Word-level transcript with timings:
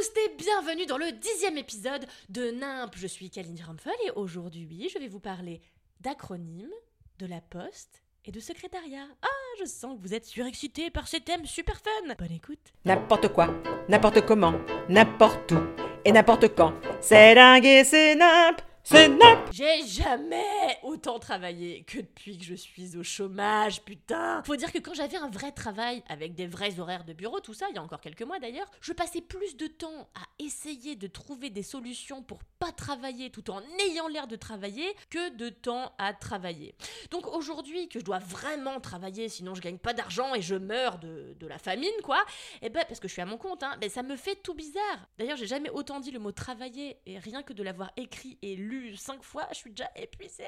Tous 0.00 0.20
et 0.20 0.34
bienvenue 0.36 0.86
dans 0.86 0.96
le 0.96 1.12
dixième 1.12 1.58
épisode 1.58 2.06
de 2.30 2.52
NIMP. 2.52 2.90
Je 2.96 3.06
suis 3.06 3.28
Kalindi 3.28 3.62
Ramphel 3.62 3.92
et 4.06 4.10
aujourd'hui, 4.12 4.88
je 4.92 4.98
vais 4.98 5.08
vous 5.08 5.20
parler 5.20 5.60
d'acronymes, 6.00 6.72
de 7.18 7.26
la 7.26 7.42
poste 7.42 8.02
et 8.24 8.32
de 8.32 8.40
secrétariat. 8.40 9.06
Ah, 9.20 9.56
je 9.58 9.66
sens 9.66 9.96
que 9.96 10.02
vous 10.02 10.14
êtes 10.14 10.24
surexcités 10.24 10.90
par 10.90 11.06
ces 11.06 11.20
thèmes 11.20 11.44
super 11.44 11.76
fun. 11.80 12.14
Bonne 12.18 12.32
écoute. 12.32 12.72
N'importe 12.86 13.28
quoi, 13.28 13.48
n'importe 13.90 14.24
comment, 14.24 14.54
n'importe 14.88 15.52
où 15.52 15.60
et 16.06 16.12
n'importe 16.12 16.54
quand. 16.54 16.72
C'est 17.02 17.34
dingue 17.34 17.66
et 17.66 17.84
c'est 17.84 18.14
nimp, 18.14 18.62
c'est 18.82 19.08
nimp. 19.08 19.50
J'ai 19.52 19.86
jamais 19.86 20.78
autant 20.82 21.18
travaillé 21.18 21.82
que 21.84 21.98
depuis 21.98 22.38
que 22.38 22.44
je 22.44 22.54
suis 22.54 22.96
au 22.96 23.02
chômage, 23.02 23.82
putain. 23.82 24.42
Faut 24.44 24.56
dire 24.56 24.72
que 24.72 24.78
quand 24.78 24.94
j'avais 24.94 25.16
un 25.16 25.28
vrai 25.28 25.52
travail, 25.52 26.02
avec 26.08 26.34
des 26.34 26.46
vrais 26.46 26.80
horaires 26.80 27.04
de 27.04 27.12
bureau, 27.12 27.40
tout 27.40 27.54
ça, 27.54 27.66
il 27.68 27.74
y 27.74 27.78
a 27.78 27.82
encore 27.82 28.00
quelques 28.00 28.22
mois 28.22 28.38
d'ailleurs, 28.38 28.70
je 28.80 28.92
passais 28.92 29.20
plus 29.20 29.56
de 29.56 29.66
temps 29.66 30.08
à 30.14 30.22
essayer 30.38 30.96
de 30.96 31.06
trouver 31.06 31.50
des 31.50 31.62
solutions 31.62 32.22
pour 32.22 32.38
pas 32.58 32.72
travailler 32.72 33.30
tout 33.30 33.50
en 33.50 33.60
ayant 33.86 34.08
l'air 34.08 34.26
de 34.26 34.36
travailler 34.36 34.86
que 35.10 35.34
de 35.36 35.48
temps 35.48 35.92
à 35.98 36.14
travailler. 36.14 36.74
Donc 37.10 37.26
aujourd'hui 37.26 37.88
que 37.88 37.98
je 37.98 38.04
dois 38.04 38.18
vraiment 38.18 38.80
travailler, 38.80 39.28
sinon 39.28 39.54
je 39.54 39.60
gagne 39.60 39.78
pas 39.78 39.92
d'argent 39.92 40.34
et 40.34 40.42
je 40.42 40.54
meurs 40.54 40.98
de, 40.98 41.34
de 41.38 41.46
la 41.46 41.58
famine, 41.58 41.90
quoi, 42.02 42.24
et 42.62 42.68
ben 42.68 42.84
parce 42.88 43.00
que 43.00 43.08
je 43.08 43.12
suis 43.12 43.22
à 43.22 43.26
mon 43.26 43.36
compte, 43.36 43.62
hein, 43.62 43.76
ben 43.80 43.90
ça 43.90 44.02
me 44.02 44.16
fait 44.16 44.36
tout 44.36 44.54
bizarre. 44.54 45.08
D'ailleurs, 45.18 45.36
j'ai 45.36 45.46
jamais 45.46 45.70
autant 45.70 46.00
dit 46.00 46.10
le 46.10 46.18
mot 46.18 46.32
travailler 46.32 46.98
et 47.06 47.18
rien 47.18 47.42
que 47.42 47.52
de 47.52 47.62
l'avoir 47.62 47.90
écrit 47.96 48.38
et 48.42 48.56
lu 48.56 48.69
cinq 48.96 49.22
fois, 49.22 49.46
je 49.50 49.56
suis 49.56 49.70
déjà 49.70 49.90
épuisée. 49.96 50.44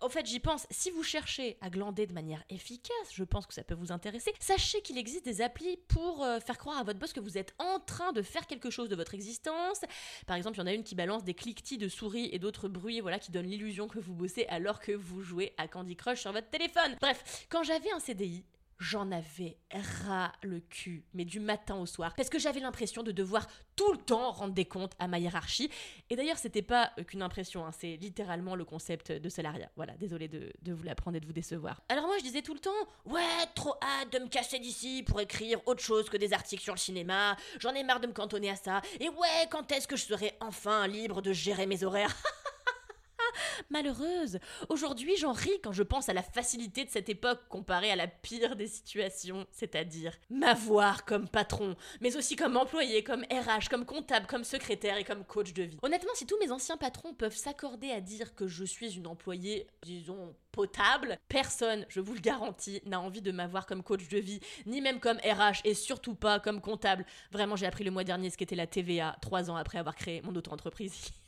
Au 0.00 0.08
fait, 0.08 0.26
j'y 0.26 0.40
pense, 0.40 0.66
si 0.70 0.90
vous 0.90 1.02
cherchez 1.02 1.56
à 1.60 1.70
glander 1.70 2.06
de 2.06 2.12
manière 2.12 2.42
efficace, 2.50 2.94
je 3.12 3.24
pense 3.24 3.46
que 3.46 3.54
ça 3.54 3.64
peut 3.64 3.74
vous 3.74 3.92
intéresser, 3.92 4.32
sachez 4.40 4.80
qu'il 4.82 4.98
existe 4.98 5.24
des 5.24 5.40
applis 5.40 5.76
pour 5.88 6.24
euh, 6.24 6.40
faire 6.40 6.58
croire 6.58 6.78
à 6.78 6.84
votre 6.84 6.98
boss 6.98 7.12
que 7.12 7.20
vous 7.20 7.38
êtes 7.38 7.54
en 7.58 7.80
train 7.80 8.12
de 8.12 8.22
faire 8.22 8.46
quelque 8.46 8.70
chose 8.70 8.88
de 8.88 8.96
votre 8.96 9.14
existence. 9.14 9.80
Par 10.26 10.36
exemple, 10.36 10.56
il 10.58 10.60
y 10.60 10.62
en 10.62 10.66
a 10.66 10.72
une 10.72 10.84
qui 10.84 10.94
balance 10.94 11.24
des 11.24 11.34
cliquetis 11.34 11.78
de 11.78 11.88
souris 11.88 12.28
et 12.32 12.38
d'autres 12.38 12.68
bruits 12.68 13.00
voilà, 13.00 13.18
qui 13.18 13.30
donnent 13.30 13.46
l'illusion 13.46 13.88
que 13.88 13.98
vous 13.98 14.14
bossez 14.14 14.46
alors 14.48 14.80
que 14.80 14.92
vous 14.92 15.22
jouez 15.22 15.54
à 15.58 15.68
Candy 15.68 15.96
Crush 15.96 16.20
sur 16.20 16.32
votre 16.32 16.50
téléphone. 16.50 16.96
Bref, 17.00 17.46
quand 17.48 17.62
j'avais 17.62 17.90
un 17.90 18.00
CDI, 18.00 18.44
J'en 18.78 19.10
avais 19.12 19.58
ras 19.72 20.32
le 20.42 20.60
cul, 20.60 21.04
mais 21.14 21.24
du 21.24 21.40
matin 21.40 21.76
au 21.76 21.86
soir, 21.86 22.14
parce 22.16 22.28
que 22.28 22.38
j'avais 22.38 22.60
l'impression 22.60 23.02
de 23.02 23.12
devoir 23.12 23.46
tout 23.76 23.92
le 23.92 23.98
temps 23.98 24.32
rendre 24.32 24.54
des 24.54 24.64
comptes 24.64 24.94
à 24.98 25.08
ma 25.08 25.18
hiérarchie. 25.18 25.70
Et 26.10 26.16
d'ailleurs, 26.16 26.38
c'était 26.38 26.62
pas 26.62 26.92
euh, 26.98 27.04
qu'une 27.04 27.22
impression, 27.22 27.66
hein, 27.66 27.72
c'est 27.72 27.96
littéralement 27.96 28.54
le 28.54 28.64
concept 28.64 29.12
de 29.12 29.28
salariat. 29.28 29.70
Voilà, 29.76 29.94
désolé 29.96 30.28
de, 30.28 30.52
de 30.62 30.72
vous 30.72 30.82
l'apprendre 30.82 31.16
et 31.16 31.20
de 31.20 31.26
vous 31.26 31.32
décevoir. 31.32 31.80
Alors 31.88 32.06
moi, 32.06 32.16
je 32.18 32.24
disais 32.24 32.42
tout 32.42 32.54
le 32.54 32.60
temps, 32.60 32.70
ouais, 33.06 33.20
trop 33.54 33.74
hâte 33.82 34.12
de 34.12 34.18
me 34.18 34.28
casser 34.28 34.58
d'ici 34.58 35.02
pour 35.02 35.20
écrire 35.20 35.60
autre 35.66 35.82
chose 35.82 36.08
que 36.08 36.16
des 36.16 36.32
articles 36.32 36.62
sur 36.62 36.74
le 36.74 36.78
cinéma. 36.78 37.36
J'en 37.58 37.74
ai 37.74 37.82
marre 37.82 38.00
de 38.00 38.06
me 38.06 38.12
cantonner 38.12 38.50
à 38.50 38.56
ça. 38.56 38.82
Et 39.00 39.08
ouais, 39.08 39.48
quand 39.50 39.70
est-ce 39.72 39.88
que 39.88 39.96
je 39.96 40.04
serai 40.04 40.34
enfin 40.40 40.86
libre 40.86 41.22
de 41.22 41.32
gérer 41.32 41.66
mes 41.66 41.84
horaires? 41.84 42.14
malheureuse. 43.70 44.38
Aujourd'hui, 44.68 45.16
j'en 45.16 45.32
ris 45.32 45.60
quand 45.62 45.72
je 45.72 45.82
pense 45.82 46.08
à 46.08 46.12
la 46.12 46.22
facilité 46.22 46.84
de 46.84 46.90
cette 46.90 47.08
époque 47.08 47.40
comparée 47.48 47.90
à 47.90 47.96
la 47.96 48.06
pire 48.06 48.56
des 48.56 48.66
situations, 48.66 49.46
c'est-à-dire 49.50 50.12
m'avoir 50.30 51.04
comme 51.04 51.28
patron, 51.28 51.76
mais 52.00 52.16
aussi 52.16 52.36
comme 52.36 52.56
employé, 52.56 53.02
comme 53.02 53.24
RH, 53.24 53.68
comme 53.70 53.84
comptable, 53.84 54.26
comme 54.26 54.44
secrétaire 54.44 54.96
et 54.96 55.04
comme 55.04 55.24
coach 55.24 55.52
de 55.52 55.62
vie. 55.62 55.78
Honnêtement, 55.82 56.12
si 56.14 56.26
tous 56.26 56.38
mes 56.38 56.50
anciens 56.50 56.76
patrons 56.76 57.14
peuvent 57.14 57.36
s'accorder 57.36 57.90
à 57.90 58.00
dire 58.00 58.34
que 58.34 58.46
je 58.46 58.64
suis 58.64 58.96
une 58.96 59.06
employée, 59.06 59.66
disons, 59.82 60.34
potable, 60.52 61.18
personne, 61.28 61.84
je 61.88 62.00
vous 62.00 62.14
le 62.14 62.20
garantis, 62.20 62.80
n'a 62.86 63.00
envie 63.00 63.22
de 63.22 63.32
m'avoir 63.32 63.66
comme 63.66 63.82
coach 63.82 64.08
de 64.08 64.18
vie, 64.18 64.40
ni 64.66 64.80
même 64.80 65.00
comme 65.00 65.18
RH 65.18 65.60
et 65.64 65.74
surtout 65.74 66.14
pas 66.14 66.38
comme 66.38 66.60
comptable. 66.60 67.04
Vraiment, 67.32 67.56
j'ai 67.56 67.66
appris 67.66 67.84
le 67.84 67.90
mois 67.90 68.04
dernier 68.04 68.30
ce 68.30 68.36
qu'était 68.36 68.54
la 68.54 68.66
TVA, 68.66 69.16
trois 69.20 69.50
ans 69.50 69.56
après 69.56 69.78
avoir 69.78 69.96
créé 69.96 70.22
mon 70.22 70.34
auto-entreprise. 70.34 70.94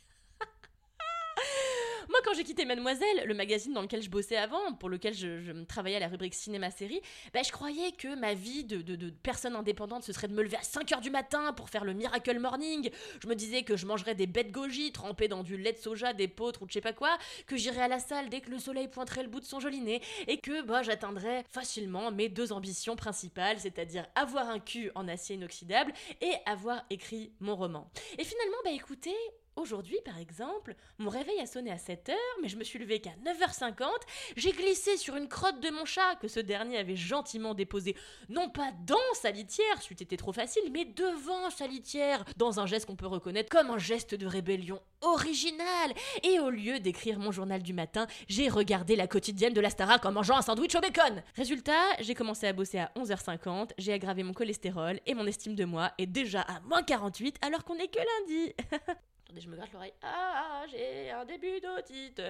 Quand 2.27 2.33
j'ai 2.33 2.43
quitté 2.43 2.65
Mademoiselle, 2.65 3.23
le 3.25 3.33
magazine 3.33 3.71
dans 3.71 3.81
lequel 3.81 4.01
je 4.01 4.09
bossais 4.09 4.35
avant, 4.35 4.73
pour 4.73 4.89
lequel 4.89 5.13
je, 5.13 5.63
travaillais 5.63 5.95
à 5.95 6.01
la 6.01 6.09
rubrique 6.09 6.33
cinéma-série, 6.33 6.99
bah, 7.33 7.39
je 7.41 7.53
croyais 7.53 7.93
que 7.93 8.15
ma 8.15 8.33
vie 8.33 8.65
de, 8.65 9.09
personne 9.23 9.55
indépendante, 9.55 10.03
ce 10.03 10.11
serait 10.11 10.27
de 10.27 10.33
me 10.33 10.43
lever 10.43 10.57
à 10.57 10.61
5h 10.61 10.99
du 10.99 11.09
matin 11.09 11.53
pour 11.53 11.69
faire 11.69 11.85
le 11.85 11.93
Miracle 11.93 12.37
Morning. 12.37 12.89
Je 13.23 13.29
me 13.29 13.33
disais 13.33 13.63
que 13.63 13.77
je 13.77 13.85
mangerais 13.85 14.13
des 14.13 14.27
bêtes 14.27 14.51
goji 14.51 14.91
trempées 14.91 15.29
dans 15.29 15.41
du 15.41 15.55
lait 15.55 15.71
de 15.71 15.77
soja, 15.77 16.11
des 16.11 16.27
potres 16.27 16.63
ou 16.63 16.65
je 16.67 16.73
sais 16.73 16.81
pas 16.81 16.91
quoi, 16.91 17.17
que 17.45 17.55
j'irais 17.55 17.83
à 17.83 17.87
la 17.87 17.99
salle 17.99 18.27
dès 18.27 18.41
que 18.41 18.49
le 18.49 18.59
soleil 18.59 18.89
pointerait 18.89 19.23
le 19.23 19.29
bout 19.29 19.39
de 19.39 19.45
son 19.45 19.61
joli 19.61 19.79
nez, 19.79 20.01
et 20.27 20.39
que 20.39 20.63
bah, 20.63 20.83
j'atteindrais 20.83 21.45
facilement 21.49 22.11
mes 22.11 22.27
deux 22.27 22.51
ambitions 22.51 22.97
principales, 22.97 23.61
c'est-à-dire 23.61 24.05
avoir 24.15 24.49
un 24.49 24.59
cul 24.59 24.91
en 24.95 25.07
acier 25.07 25.37
inoxydable 25.37 25.93
et 26.19 26.33
avoir 26.45 26.83
écrit 26.89 27.31
mon 27.39 27.55
roman. 27.55 27.89
Et 28.17 28.25
finalement, 28.25 28.57
bah 28.65 28.71
écoutez, 28.71 29.15
Aujourd'hui, 29.57 29.97
par 30.05 30.19
exemple, 30.19 30.75
mon 30.99 31.09
réveil 31.09 31.39
a 31.39 31.47
sonné 31.47 31.71
à 31.71 31.77
7h, 31.77 32.13
mais 32.43 32.47
je 32.47 32.57
me 32.57 32.63
suis 32.63 32.77
levée 32.77 32.99
qu'à 32.99 33.09
9h50. 33.25 33.87
J'ai 34.35 34.51
glissé 34.51 34.97
sur 34.97 35.15
une 35.15 35.27
crotte 35.27 35.59
de 35.61 35.71
mon 35.71 35.83
chat 35.83 36.15
que 36.21 36.27
ce 36.27 36.39
dernier 36.39 36.77
avait 36.77 36.95
gentiment 36.95 37.55
déposée, 37.55 37.95
non 38.29 38.51
pas 38.51 38.71
dans 38.85 38.95
sa 39.19 39.31
litière, 39.31 39.81
c'eût 39.81 39.95
été 39.95 40.15
trop 40.15 40.31
facile, 40.31 40.61
mais 40.71 40.85
devant 40.85 41.49
sa 41.49 41.65
litière, 41.65 42.23
dans 42.37 42.59
un 42.59 42.67
geste 42.67 42.85
qu'on 42.85 42.95
peut 42.95 43.07
reconnaître 43.07 43.49
comme 43.49 43.71
un 43.71 43.79
geste 43.79 44.13
de 44.13 44.27
rébellion 44.27 44.79
original. 45.01 45.91
Et 46.21 46.39
au 46.39 46.51
lieu 46.51 46.79
d'écrire 46.79 47.17
mon 47.17 47.31
journal 47.31 47.63
du 47.63 47.73
matin, 47.73 48.05
j'ai 48.27 48.49
regardé 48.49 48.95
la 48.95 49.07
quotidienne 49.07 49.53
de 49.53 49.61
la 49.61 49.71
Starac 49.71 50.05
en 50.05 50.11
mangeant 50.11 50.37
un 50.37 50.43
sandwich 50.43 50.75
au 50.75 50.81
bacon. 50.81 51.23
Résultat, 51.35 51.81
j'ai 51.99 52.13
commencé 52.13 52.45
à 52.45 52.53
bosser 52.53 52.77
à 52.77 52.91
11h50, 52.95 53.71
j'ai 53.79 53.93
aggravé 53.93 54.21
mon 54.21 54.33
cholestérol 54.33 54.99
et 55.07 55.15
mon 55.15 55.25
estime 55.25 55.55
de 55.55 55.65
moi 55.65 55.93
est 55.97 56.05
déjà 56.05 56.41
à 56.41 56.59
moins 56.59 56.83
48 56.83 57.37
alors 57.41 57.63
qu'on 57.63 57.77
est 57.77 57.87
que 57.87 57.97
lundi. 57.97 58.53
Attendez, 59.27 59.41
je 59.41 59.49
me 59.49 59.57
gratte 59.57 59.73
l'oreille. 59.73 59.91
Ah, 60.03 60.63
j'ai 60.71 61.11
un 61.11 61.25
début 61.25 61.59
d'otite. 61.59 62.21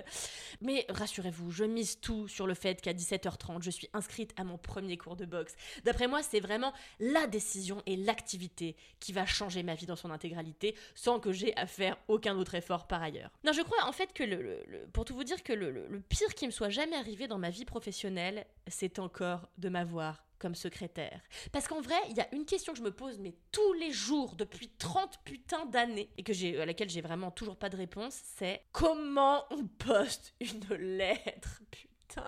Mais 0.61 0.83
rassurez-vous, 0.89 1.51
je 1.51 1.63
mise 1.63 1.99
tout 1.99 2.27
sur 2.27 2.47
le 2.47 2.55
fait 2.55 2.81
qu'à 2.81 2.91
17h30, 2.91 3.61
je 3.61 3.69
suis 3.69 3.87
inscrite 3.93 4.33
à 4.35 4.43
mon 4.43 4.57
premier 4.57 4.97
cours 4.97 5.15
de 5.15 5.25
boxe. 5.25 5.55
D'après 5.83 6.07
moi, 6.07 6.23
c'est 6.23 6.39
vraiment 6.39 6.73
la 6.99 7.27
décision 7.27 7.83
et 7.85 7.97
l'activité 7.97 8.75
qui 8.99 9.13
va 9.13 9.27
changer 9.27 9.61
ma 9.61 9.75
vie 9.75 9.85
dans 9.85 9.95
son 9.95 10.09
intégralité, 10.09 10.75
sans 10.95 11.19
que 11.19 11.31
j'ai 11.31 11.55
à 11.55 11.67
faire 11.67 11.97
aucun 12.07 12.35
autre 12.35 12.55
effort 12.55 12.87
par 12.87 13.03
ailleurs. 13.03 13.29
Non, 13.43 13.51
je 13.51 13.61
crois 13.61 13.85
en 13.85 13.91
fait 13.91 14.11
que, 14.11 14.87
pour 14.87 15.05
tout 15.05 15.13
vous 15.13 15.23
dire, 15.23 15.43
que 15.43 15.53
le 15.53 16.01
pire 16.09 16.33
qui 16.33 16.47
me 16.47 16.51
soit 16.51 16.69
jamais 16.69 16.95
arrivé 16.95 17.27
dans 17.27 17.37
ma 17.37 17.51
vie 17.51 17.65
professionnelle, 17.65 18.47
c'est 18.65 18.97
encore 18.97 19.47
de 19.59 19.69
m'avoir 19.69 20.23
comme 20.39 20.55
secrétaire. 20.55 21.21
Parce 21.51 21.67
qu'en 21.67 21.81
vrai, 21.81 21.99
il 22.09 22.17
y 22.17 22.21
a 22.21 22.33
une 22.33 22.45
question 22.45 22.73
que 22.73 22.79
je 22.79 22.83
me 22.83 22.91
pose, 22.91 23.19
mais 23.19 23.35
tous 23.51 23.73
les 23.73 23.91
jours, 23.91 24.35
depuis 24.35 24.69
30 24.77 25.19
putains 25.23 25.65
d'années, 25.65 26.09
et 26.17 26.23
que 26.23 26.33
j'ai, 26.33 26.59
à 26.59 26.65
laquelle 26.65 26.89
j'ai 26.89 27.01
vraiment 27.01 27.31
toujours 27.31 27.57
pas 27.57 27.69
de 27.69 27.77
réponse, 27.77 28.19
c'est 28.37 28.63
comment 28.71 29.45
on 29.51 29.65
poste 29.65 30.35
une 30.39 30.75
lettre? 30.75 31.61
Putain 31.71 32.21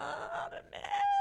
de 0.51 0.69
merde 0.71 1.18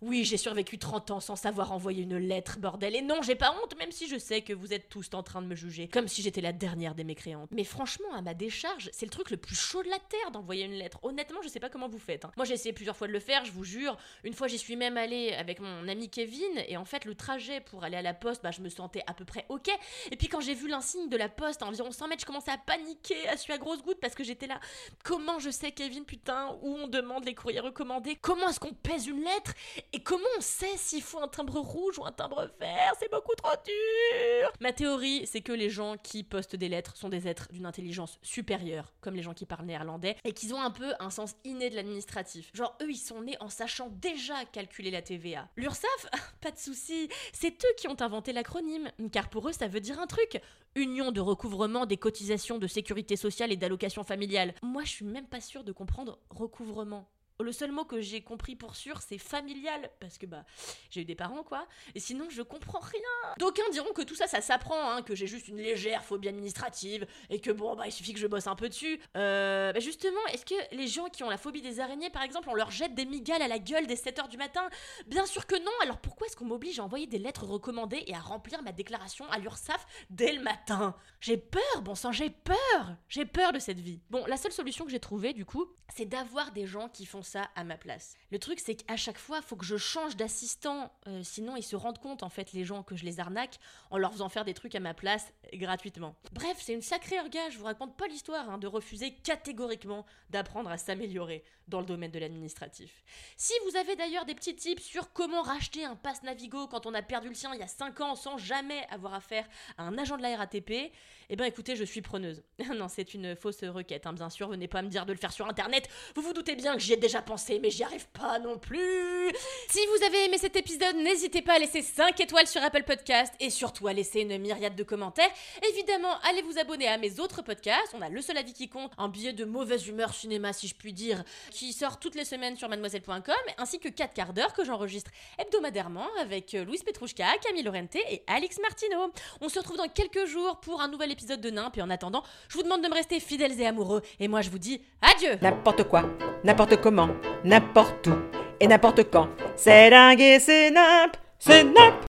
oui, 0.00 0.24
j'ai 0.24 0.36
survécu 0.36 0.78
30 0.78 1.10
ans 1.10 1.20
sans 1.20 1.36
savoir 1.36 1.72
envoyer 1.72 2.02
une 2.04 2.16
lettre, 2.16 2.58
bordel. 2.58 2.96
Et 2.96 3.02
non, 3.02 3.22
j'ai 3.22 3.34
pas 3.34 3.54
honte, 3.62 3.76
même 3.78 3.92
si 3.92 4.08
je 4.08 4.16
sais 4.16 4.42
que 4.42 4.52
vous 4.52 4.72
êtes 4.72 4.88
tous 4.88 5.10
en 5.12 5.22
train 5.22 5.42
de 5.42 5.46
me 5.46 5.54
juger, 5.54 5.88
comme 5.88 6.08
si 6.08 6.22
j'étais 6.22 6.40
la 6.40 6.52
dernière 6.52 6.94
des 6.94 7.04
mécréantes. 7.04 7.50
Mais 7.52 7.64
franchement, 7.64 8.12
à 8.14 8.22
ma 8.22 8.34
décharge, 8.34 8.90
c'est 8.92 9.06
le 9.06 9.10
truc 9.10 9.30
le 9.30 9.36
plus 9.36 9.54
chaud 9.54 9.82
de 9.82 9.88
la 9.88 9.98
terre 9.98 10.30
d'envoyer 10.30 10.64
une 10.64 10.72
lettre. 10.72 10.98
Honnêtement, 11.02 11.42
je 11.42 11.48
sais 11.48 11.60
pas 11.60 11.68
comment 11.68 11.88
vous 11.88 11.98
faites. 11.98 12.24
Hein. 12.24 12.32
Moi, 12.36 12.46
j'ai 12.46 12.54
essayé 12.54 12.72
plusieurs 12.72 12.96
fois 12.96 13.06
de 13.06 13.12
le 13.12 13.20
faire, 13.20 13.44
je 13.44 13.52
vous 13.52 13.64
jure. 13.64 13.96
Une 14.24 14.32
fois, 14.32 14.48
j'y 14.48 14.58
suis 14.58 14.76
même 14.76 14.96
allée 14.96 15.32
avec 15.32 15.60
mon 15.60 15.88
ami 15.88 16.08
Kevin, 16.08 16.62
et 16.68 16.76
en 16.76 16.84
fait, 16.84 17.04
le 17.04 17.14
trajet 17.14 17.60
pour 17.60 17.84
aller 17.84 17.96
à 17.96 18.02
la 18.02 18.14
poste, 18.14 18.42
bah, 18.42 18.50
je 18.50 18.60
me 18.60 18.68
sentais 18.68 19.02
à 19.06 19.14
peu 19.14 19.24
près 19.24 19.44
ok. 19.48 19.68
Et 20.10 20.16
puis, 20.16 20.28
quand 20.28 20.40
j'ai 20.40 20.54
vu 20.54 20.68
l'insigne 20.68 21.08
de 21.08 21.16
la 21.16 21.28
poste 21.28 21.62
à 21.62 21.66
environ 21.66 21.90
100 21.90 22.08
mètres, 22.08 22.22
je 22.22 22.26
commençais 22.26 22.50
à 22.50 22.58
paniquer, 22.58 23.28
à 23.28 23.36
suer 23.36 23.54
à 23.54 23.58
grosses 23.58 23.82
gouttes, 23.82 24.00
parce 24.00 24.14
que 24.14 24.24
j'étais 24.24 24.46
là. 24.46 24.60
Comment 25.04 25.38
je 25.38 25.50
sais, 25.50 25.72
Kevin, 25.72 26.04
putain, 26.04 26.56
où 26.62 26.76
on 26.76 26.88
demande 26.88 27.24
les 27.24 27.34
courriers 27.34 27.60
recommandés? 27.60 28.16
Comment 28.16 28.48
est-ce 28.48 28.60
qu'on 28.60 28.74
pèse 28.74 29.06
une 29.06 29.22
lettre? 29.22 29.52
Et 29.92 30.00
comment 30.00 30.24
on 30.38 30.40
sait 30.40 30.76
s'il 30.76 31.02
faut 31.02 31.18
un 31.18 31.28
timbre 31.28 31.58
rouge 31.58 31.98
ou 31.98 32.04
un 32.04 32.12
timbre 32.12 32.48
vert? 32.58 32.92
C'est 32.98 33.10
beaucoup 33.10 33.34
trop 33.34 33.54
dur 33.64 34.52
Ma 34.60 34.72
théorie, 34.72 35.26
c'est 35.26 35.40
que 35.40 35.52
les 35.52 35.70
gens 35.70 35.96
qui 35.96 36.22
postent 36.24 36.56
des 36.56 36.68
lettres 36.68 36.96
sont 36.96 37.08
des 37.08 37.28
êtres 37.28 37.48
d'une 37.52 37.66
intelligence 37.66 38.18
supérieure, 38.22 38.92
comme 39.00 39.14
les 39.14 39.22
gens 39.22 39.34
qui 39.34 39.46
parlent 39.46 39.66
néerlandais, 39.66 40.16
et 40.24 40.32
qu'ils 40.32 40.54
ont 40.54 40.60
un 40.60 40.70
peu 40.70 40.92
un 41.00 41.10
sens 41.10 41.34
inné 41.44 41.70
de 41.70 41.76
l'administratif. 41.76 42.50
Genre, 42.54 42.76
eux, 42.82 42.90
ils 42.90 42.96
sont 42.96 43.22
nés 43.22 43.36
en 43.40 43.48
sachant 43.48 43.88
déjà 43.90 44.44
calculer 44.46 44.90
la 44.90 45.02
TVA. 45.02 45.48
L'URSSAF? 45.56 46.06
Pas 46.40 46.50
de 46.50 46.58
souci, 46.58 47.08
c'est 47.32 47.64
eux 47.64 47.74
qui 47.76 47.88
ont 47.88 48.00
inventé 48.00 48.32
l'acronyme, 48.32 48.90
car 49.12 49.28
pour 49.28 49.48
eux, 49.48 49.52
ça 49.52 49.68
veut 49.68 49.80
dire 49.80 50.00
un 50.00 50.06
truc. 50.06 50.40
Union 50.74 51.12
de 51.12 51.20
recouvrement 51.20 51.86
des 51.86 51.96
cotisations 51.96 52.58
de 52.58 52.66
sécurité 52.66 53.16
sociale 53.16 53.52
et 53.52 53.56
d'allocation 53.56 54.04
familiale. 54.04 54.54
Moi, 54.62 54.84
je 54.84 54.90
suis 54.90 55.04
même 55.04 55.26
pas 55.26 55.40
sûre 55.40 55.64
de 55.64 55.72
comprendre 55.72 56.18
recouvrement. 56.30 57.08
Le 57.40 57.52
seul 57.52 57.72
mot 57.72 57.84
que 57.84 58.00
j'ai 58.00 58.22
compris 58.22 58.54
pour 58.54 58.76
sûr, 58.76 59.00
c'est 59.00 59.18
familial, 59.18 59.90
parce 60.00 60.18
que 60.18 60.26
bah 60.26 60.44
j'ai 60.90 61.00
eu 61.00 61.04
des 61.04 61.14
parents 61.14 61.42
quoi, 61.42 61.66
et 61.94 62.00
sinon 62.00 62.28
je 62.30 62.42
comprends 62.42 62.80
rien. 62.80 63.34
D'aucuns 63.38 63.68
diront 63.72 63.92
que 63.92 64.02
tout 64.02 64.14
ça, 64.14 64.26
ça 64.26 64.40
s'apprend, 64.40 64.90
hein, 64.90 65.02
que 65.02 65.14
j'ai 65.14 65.26
juste 65.26 65.48
une 65.48 65.56
légère 65.56 66.04
phobie 66.04 66.28
administrative, 66.28 67.06
et 67.30 67.40
que 67.40 67.50
bon 67.50 67.74
bah 67.74 67.86
il 67.86 67.92
suffit 67.92 68.12
que 68.12 68.20
je 68.20 68.26
bosse 68.26 68.46
un 68.46 68.54
peu 68.54 68.68
dessus. 68.68 69.00
Euh, 69.16 69.72
bah 69.72 69.80
justement, 69.80 70.24
est-ce 70.32 70.44
que 70.46 70.54
les 70.76 70.86
gens 70.86 71.08
qui 71.08 71.24
ont 71.24 71.30
la 71.30 71.38
phobie 71.38 71.62
des 71.62 71.80
araignées, 71.80 72.10
par 72.10 72.22
exemple, 72.22 72.48
on 72.48 72.54
leur 72.54 72.70
jette 72.70 72.94
des 72.94 73.06
migales 73.06 73.42
à 73.42 73.48
la 73.48 73.58
gueule 73.58 73.86
dès 73.86 73.96
7h 73.96 74.28
du 74.28 74.36
matin? 74.36 74.68
Bien 75.06 75.26
sûr 75.26 75.46
que 75.46 75.56
non, 75.56 75.72
alors 75.82 75.98
pourquoi 75.98 76.26
est-ce 76.26 76.36
qu'on 76.36 76.44
m'oblige 76.44 76.78
à 76.78 76.84
envoyer 76.84 77.06
des 77.06 77.18
lettres 77.18 77.44
recommandées 77.44 78.04
et 78.06 78.14
à 78.14 78.20
remplir 78.20 78.62
ma 78.62 78.72
déclaration 78.72 79.28
à 79.30 79.38
l'URSSAF 79.38 79.84
dès 80.10 80.32
le 80.32 80.42
matin? 80.42 80.94
J'ai 81.22 81.36
peur, 81.36 81.82
bon 81.82 81.94
sang, 81.94 82.10
j'ai 82.10 82.30
peur 82.30 82.96
J'ai 83.08 83.24
peur 83.24 83.52
de 83.52 83.60
cette 83.60 83.78
vie. 83.78 84.00
Bon, 84.10 84.26
la 84.26 84.36
seule 84.36 84.50
solution 84.50 84.84
que 84.84 84.90
j'ai 84.90 84.98
trouvée, 84.98 85.32
du 85.32 85.44
coup, 85.44 85.66
c'est 85.94 86.04
d'avoir 86.04 86.50
des 86.50 86.66
gens 86.66 86.88
qui 86.88 87.06
font 87.06 87.22
ça 87.22 87.48
à 87.54 87.62
ma 87.62 87.76
place. 87.76 88.16
Le 88.32 88.40
truc, 88.40 88.58
c'est 88.58 88.74
qu'à 88.74 88.96
chaque 88.96 89.18
fois, 89.18 89.36
il 89.36 89.44
faut 89.44 89.54
que 89.54 89.64
je 89.64 89.76
change 89.76 90.16
d'assistant. 90.16 90.92
Euh, 91.06 91.22
sinon, 91.22 91.54
ils 91.54 91.62
se 91.62 91.76
rendent 91.76 92.00
compte, 92.00 92.24
en 92.24 92.28
fait, 92.28 92.52
les 92.52 92.64
gens, 92.64 92.82
que 92.82 92.96
je 92.96 93.04
les 93.04 93.20
arnaque 93.20 93.60
en 93.92 93.98
leur 93.98 94.10
faisant 94.10 94.28
faire 94.28 94.44
des 94.44 94.52
trucs 94.52 94.74
à 94.74 94.80
ma 94.80 94.94
place 94.94 95.32
gratuitement. 95.52 96.16
Bref, 96.32 96.56
c'est 96.58 96.72
une 96.74 96.82
sacrée 96.82 97.20
orga. 97.20 97.50
Je 97.50 97.58
vous 97.58 97.66
raconte 97.66 97.96
pas 97.96 98.08
l'histoire 98.08 98.50
hein, 98.50 98.58
de 98.58 98.66
refuser 98.66 99.14
catégoriquement 99.14 100.04
d'apprendre 100.30 100.70
à 100.70 100.76
s'améliorer 100.76 101.44
dans 101.68 101.80
le 101.80 101.86
domaine 101.86 102.10
de 102.10 102.18
l'administratif. 102.18 103.04
Si 103.36 103.52
vous 103.66 103.76
avez 103.76 103.94
d'ailleurs 103.94 104.24
des 104.24 104.34
petits 104.34 104.56
tips 104.56 104.82
sur 104.82 105.12
comment 105.12 105.42
racheter 105.42 105.84
un 105.84 105.94
pass 105.94 106.22
Navigo 106.22 106.66
quand 106.66 106.86
on 106.86 106.94
a 106.94 107.02
perdu 107.02 107.28
le 107.28 107.34
sien 107.34 107.54
il 107.54 107.60
y 107.60 107.62
a 107.62 107.68
5 107.68 108.00
ans 108.00 108.14
sans 108.16 108.36
jamais 108.36 108.86
avoir 108.90 109.14
affaire 109.14 109.46
à 109.78 109.84
un 109.84 109.96
agent 109.96 110.16
de 110.16 110.22
la 110.22 110.36
RATP, 110.36 110.92
eh 111.28 111.36
ben 111.36 111.44
écoutez, 111.44 111.76
je 111.76 111.84
suis 111.84 112.02
preneuse. 112.02 112.42
non, 112.76 112.88
c'est 112.88 113.14
une 113.14 113.34
fausse 113.36 113.64
requête, 113.64 114.06
hein, 114.06 114.12
bien 114.12 114.30
sûr, 114.30 114.48
venez 114.48 114.68
pas 114.68 114.82
me 114.82 114.88
dire 114.88 115.06
de 115.06 115.12
le 115.12 115.18
faire 115.18 115.32
sur 115.32 115.46
internet. 115.48 115.88
Vous 116.14 116.22
vous 116.22 116.32
doutez 116.32 116.56
bien 116.56 116.74
que 116.74 116.80
j'y 116.80 116.92
ai 116.92 116.96
déjà 116.96 117.22
pensé, 117.22 117.58
mais 117.58 117.70
j'y 117.70 117.82
arrive 117.82 118.06
pas 118.08 118.38
non 118.38 118.58
plus. 118.58 119.32
Si 119.68 119.78
vous 119.86 120.04
avez 120.04 120.26
aimé 120.26 120.38
cet 120.38 120.56
épisode, 120.56 120.96
n'hésitez 120.96 121.42
pas 121.42 121.54
à 121.54 121.58
laisser 121.58 121.82
5 121.82 122.18
étoiles 122.20 122.46
sur 122.46 122.62
Apple 122.62 122.82
Podcast 122.82 123.32
et 123.40 123.50
surtout 123.50 123.86
à 123.88 123.92
laisser 123.92 124.20
une 124.20 124.38
myriade 124.38 124.76
de 124.76 124.82
commentaires. 124.82 125.30
Évidemment, 125.70 126.14
allez 126.28 126.42
vous 126.42 126.58
abonner 126.58 126.88
à 126.88 126.98
mes 126.98 127.20
autres 127.20 127.42
podcasts. 127.42 127.94
On 127.94 128.02
a 128.02 128.08
Le 128.08 128.20
Seul 128.20 128.36
Avis 128.36 128.52
qui 128.52 128.68
compte, 128.68 128.92
un 128.98 129.08
billet 129.08 129.32
de 129.32 129.44
mauvaise 129.44 129.86
humeur 129.86 130.14
cinéma, 130.14 130.52
si 130.52 130.68
je 130.68 130.74
puis 130.74 130.92
dire, 130.92 131.24
qui 131.50 131.72
sort 131.72 131.98
toutes 131.98 132.14
les 132.14 132.24
semaines 132.24 132.56
sur 132.56 132.68
mademoiselle.com, 132.68 133.34
ainsi 133.58 133.80
que 133.80 133.88
4 133.88 134.14
quarts 134.14 134.32
d'heure 134.32 134.52
que 134.52 134.64
j'enregistre 134.64 135.10
hebdomadairement 135.38 136.08
avec 136.20 136.52
Louise 136.52 136.82
Petrouchka, 136.82 137.26
Camille 137.42 137.62
Lorente 137.62 137.96
et 137.96 138.22
Alix 138.26 138.58
Martino. 138.60 139.12
On 139.40 139.48
se 139.48 139.58
retrouve 139.58 139.76
dans 139.76 139.88
quelques 139.88 140.26
jours 140.26 140.60
pour 140.60 140.80
un 140.80 140.88
nouvel 140.88 141.01
épisode 141.10 141.40
de 141.40 141.50
Nimp 141.50 141.76
et 141.76 141.82
en 141.82 141.90
attendant, 141.90 142.22
je 142.48 142.56
vous 142.56 142.62
demande 142.62 142.82
de 142.82 142.88
me 142.88 142.94
rester 142.94 143.18
fidèles 143.20 143.60
et 143.60 143.66
amoureux 143.66 144.02
et 144.20 144.28
moi 144.28 144.40
je 144.42 144.50
vous 144.50 144.58
dis 144.58 144.80
adieu 145.00 145.38
N'importe 145.40 145.84
quoi, 145.84 146.04
n'importe 146.44 146.80
comment, 146.80 147.08
n'importe 147.44 148.06
où 148.06 148.14
et 148.60 148.66
n'importe 148.66 149.10
quand. 149.10 149.28
C'est 149.56 149.90
dingue 149.90 150.20
et 150.20 150.38
c'est 150.38 150.70
nimp, 150.70 151.16
c'est 151.38 151.64
nimp. 151.64 152.11